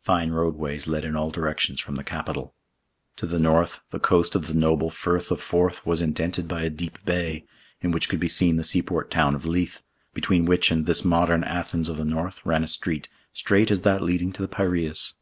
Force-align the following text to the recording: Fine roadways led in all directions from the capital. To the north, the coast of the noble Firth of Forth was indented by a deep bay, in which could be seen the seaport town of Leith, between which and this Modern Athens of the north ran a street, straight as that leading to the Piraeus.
Fine 0.00 0.30
roadways 0.30 0.86
led 0.86 1.04
in 1.04 1.14
all 1.14 1.30
directions 1.30 1.78
from 1.78 1.96
the 1.96 2.02
capital. 2.02 2.54
To 3.16 3.26
the 3.26 3.38
north, 3.38 3.82
the 3.90 3.98
coast 4.00 4.34
of 4.34 4.46
the 4.46 4.54
noble 4.54 4.88
Firth 4.88 5.30
of 5.30 5.42
Forth 5.42 5.84
was 5.84 6.00
indented 6.00 6.48
by 6.48 6.62
a 6.62 6.70
deep 6.70 6.98
bay, 7.04 7.44
in 7.82 7.90
which 7.92 8.08
could 8.08 8.18
be 8.18 8.30
seen 8.30 8.56
the 8.56 8.64
seaport 8.64 9.10
town 9.10 9.34
of 9.34 9.44
Leith, 9.44 9.82
between 10.14 10.46
which 10.46 10.70
and 10.70 10.86
this 10.86 11.04
Modern 11.04 11.44
Athens 11.44 11.90
of 11.90 11.98
the 11.98 12.06
north 12.06 12.40
ran 12.46 12.64
a 12.64 12.66
street, 12.66 13.10
straight 13.30 13.70
as 13.70 13.82
that 13.82 14.00
leading 14.00 14.32
to 14.32 14.40
the 14.40 14.48
Piraeus. 14.48 15.16